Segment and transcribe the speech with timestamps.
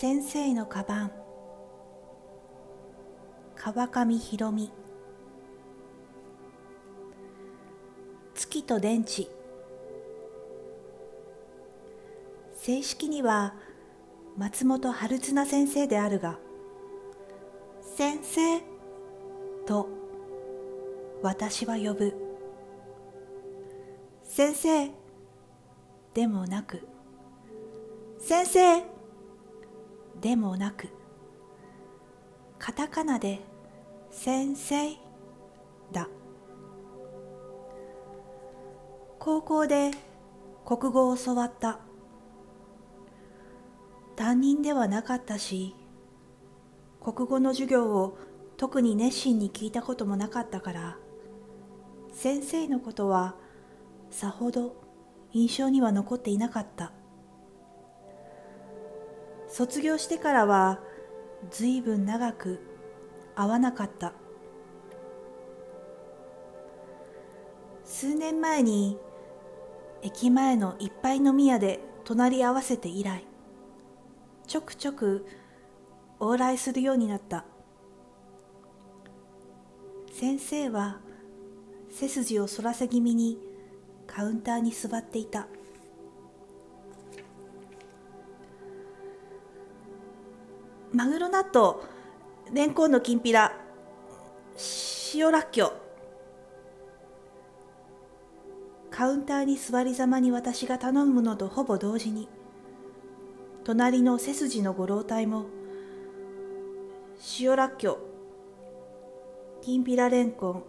[0.00, 1.12] 先生のカバン。
[3.54, 4.72] 川上博美。
[8.34, 9.26] 月と電池。
[12.54, 13.52] 正式には
[14.38, 16.38] 松本春綱先生であるが
[17.82, 18.60] 先生
[19.66, 19.86] と
[21.20, 22.14] 私は呼ぶ。
[24.24, 24.90] 先生
[26.14, 26.88] でもなく
[28.18, 28.99] 先生
[30.20, 30.88] でもなく
[32.58, 33.40] カタカナで
[34.10, 34.90] 先生
[35.92, 36.08] だ。
[39.18, 39.90] 高校で
[40.64, 41.80] 国語を教わった。
[44.20, 45.74] 担任ではなかったし
[47.02, 48.18] 国語の授業を
[48.58, 50.98] 特に熱心に聞いたこともなかったから
[52.12, 53.36] 先生のことは
[54.10, 54.76] さほど
[55.32, 56.92] 印象には残っていなかった。
[59.50, 60.80] 卒業してからは
[61.50, 62.60] ずいぶん長く
[63.34, 64.12] 会わなかった。
[67.84, 68.96] 数年前に
[70.02, 73.26] 駅前のいっぱい飲み屋で隣り合わせて以来
[74.46, 75.26] ちょくちょく
[76.20, 77.44] 往来するようになった。
[80.12, 81.00] 先生は
[81.90, 83.38] 背筋を反らせ気味に
[84.06, 85.48] カウンターに座っていた。
[90.92, 91.76] マグロ納豆
[92.52, 93.52] レンコンのきんぴら
[95.14, 95.72] 塩らっきょう。
[98.90, 102.28] カウンターに座りざまに私が頼むのとほぼ同時に
[103.62, 105.46] 隣の背筋のご老体も
[107.38, 107.98] 塩らっきょ
[109.62, 110.64] うきんぴられんこん、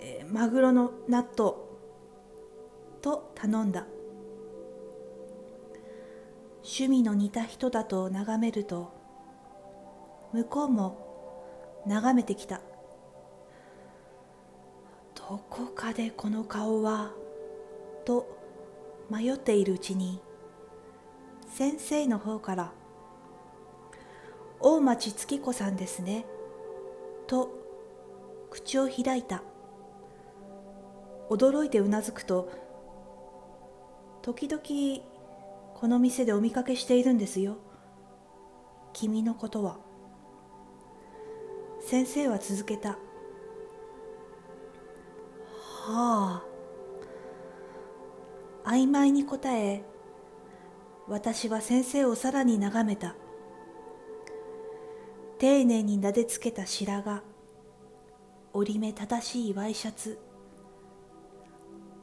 [0.00, 1.52] えー、マグロの納豆
[3.00, 3.86] と頼んだ。
[6.64, 8.93] 趣味の似た人だと眺めると
[10.34, 12.60] 向こうも眺めてきた。
[15.14, 17.12] どこかでこの顔は
[18.04, 18.26] と
[19.08, 20.20] 迷っているうちに
[21.48, 22.72] 先生の方から
[24.58, 26.26] 「大町月子さんですね」
[27.28, 27.48] と
[28.50, 29.44] 口を開いた。
[31.30, 32.50] 驚いてうなずくと
[34.20, 34.60] 時々
[35.78, 37.56] この店でお見かけしているんですよ。
[38.92, 39.83] 君のことは。
[41.86, 42.96] 先生は続けた。
[45.86, 46.44] はあ。
[48.64, 49.84] 曖昧に答え
[51.06, 53.14] 私は先生をさらに眺めた。
[55.38, 57.20] 丁寧に撫でつけた白髪。
[58.54, 60.18] 折り目正しいワイシャツ。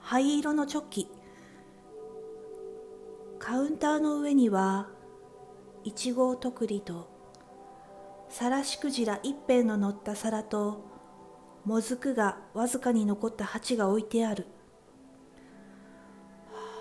[0.00, 1.10] 灰色のチョッキ。
[3.38, 4.88] カウンターの上には
[5.84, 7.15] いちごとくりと
[8.28, 10.84] さらしくじら一辺の乗った皿と
[11.64, 14.46] もずくがわずかに残った鉢が置いてある。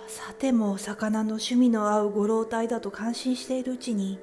[0.08, 4.20] さても魚の趣味の合うご老体だと感心しているうちに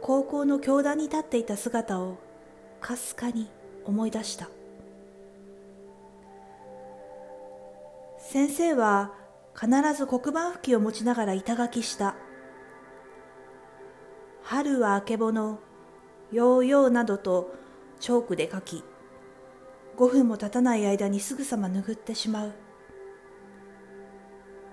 [0.00, 2.18] 高校の教壇に立っていた姿を
[2.80, 3.50] かすかに
[3.84, 4.48] 思い出した。
[8.18, 9.12] 先生は
[9.58, 12.14] 必ず黒板拭きを持ちながら板書きした。
[14.50, 15.58] 春はあけぼの
[16.32, 17.54] ヨーヨーなどと
[18.00, 18.82] チョークで書き
[19.98, 22.52] 5分も経たない間にすぐさま拭ってしまう。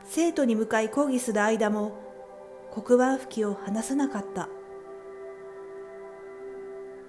[0.05, 1.91] 生徒に向かい講義する間も
[2.73, 4.47] 黒板拭きを離さなかった。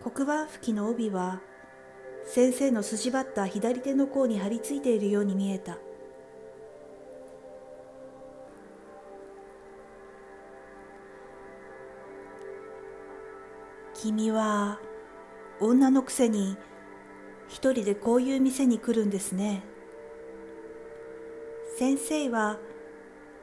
[0.02, 1.42] 黒板拭きの帯は
[2.24, 5.78] 先生の筋張った左手の甲に張り付いているように見えた。
[14.02, 14.78] 君は
[15.58, 16.58] 女のくせに
[17.48, 19.62] 一人でこういう店に来るんですね。
[21.78, 22.58] 先生は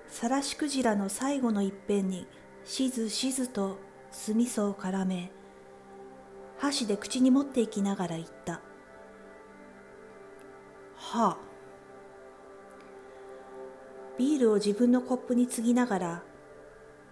[0.08, 2.28] さらしクジラの最後の一辺に
[2.66, 3.80] しずしずと
[4.12, 5.32] 酢味噌を絡め
[6.60, 8.62] 箸で口に持っていきながら言った。
[10.96, 11.38] はあ。
[14.20, 16.24] ビールを自分のコップに継ぎながら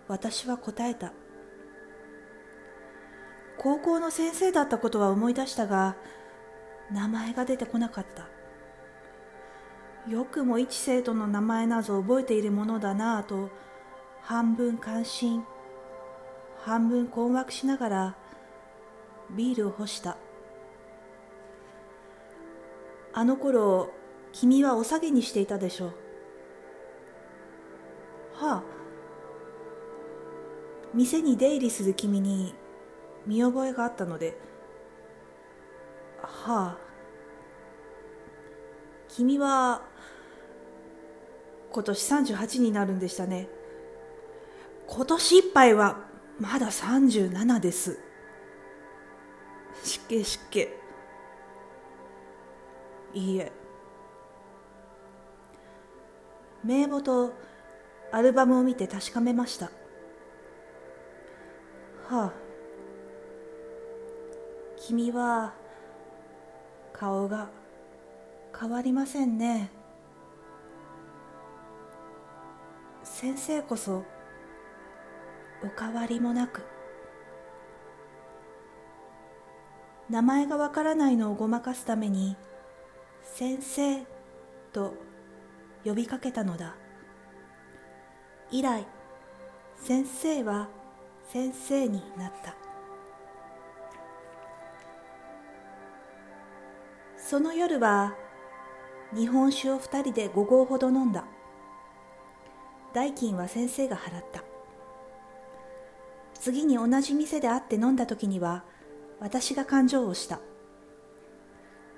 [0.07, 1.13] 私は答えた。
[3.63, 5.95] 高校の先生だったことは思い出したが
[6.91, 8.27] 名前が出てこなかった。
[10.09, 13.51] よくも一生徒の名前など覚えているものだなぁと
[14.23, 15.43] 半分関心
[16.57, 18.15] 半分困惑しながら
[19.29, 20.17] ビールを干した。
[23.13, 23.91] あの頃
[24.31, 25.93] 君はお下げにしていたでしょう。
[28.33, 28.63] はあ。
[30.95, 32.55] 店に出入りする君に
[33.25, 34.37] 見覚えがあったので
[36.21, 36.91] はあ
[39.07, 39.81] 君は
[41.71, 43.47] 今年38になるんでしたね。
[44.87, 45.97] 今年いっぱいは
[46.39, 47.99] まだ37です。
[49.83, 50.67] 湿気湿気
[53.13, 53.51] いいえ。
[56.63, 57.33] 名簿と
[58.11, 59.65] アルバムを見て確かめました。
[62.07, 62.40] はあ。
[64.83, 65.53] 君は
[66.91, 67.49] 顔が
[68.59, 69.69] 変わりませんね。
[73.03, 74.03] 先生こそ
[75.63, 76.63] お変わりもなく。
[80.09, 82.35] 名前がわからないのをごまかすために
[83.21, 84.03] 先生
[84.73, 84.95] と
[85.85, 86.75] 呼びかけたのだ。
[88.49, 88.87] 以来
[89.77, 90.69] 先生は
[91.31, 92.60] 先生になった。
[97.31, 98.13] その夜は
[99.15, 101.23] 日本酒を二人で5合ほど飲んだ。
[102.93, 104.43] 代金は先生が払った。
[106.33, 108.65] 次に同じ店で会って飲んだ時には
[109.21, 110.41] 私が勘定をした。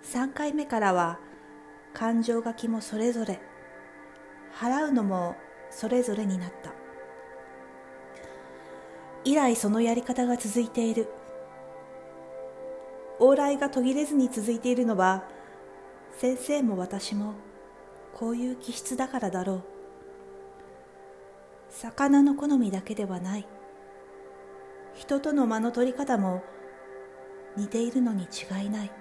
[0.04, 1.18] 3回目からは
[1.96, 3.42] 勘定書きもそれぞれ。
[4.56, 5.36] 払うのも
[5.72, 6.72] それぞれになった。
[9.26, 11.08] 以来そのやり方が続いている。
[13.20, 15.24] 往来が途切れずに続いているのは
[16.18, 17.34] 先生も私も
[18.14, 19.64] こういう気質だからだろう。
[21.70, 23.48] 魚の好みだけではない。
[24.94, 26.44] 人との間の取り方も
[27.58, 28.92] 似ているのに違いない。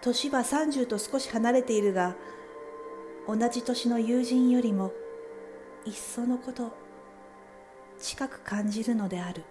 [0.00, 2.16] 年は30と少し離れているが
[3.26, 4.92] 同じ年の友人よりも
[5.84, 6.72] いっそのこと
[7.98, 9.42] 近く感じるのである。